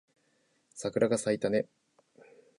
[0.73, 1.67] 桜が咲いたね